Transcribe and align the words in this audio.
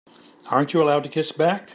Aren't 0.49 0.73
you 0.73 0.81
allowed 0.81 1.03
to 1.03 1.09
kiss 1.09 1.31
back? 1.31 1.69